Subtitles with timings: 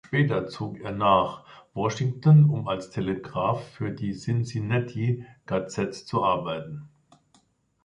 [0.07, 1.43] Später zog er nach
[1.75, 6.89] Washington, um als Telegraf für die Cincinnati Gazette zu arbeiten.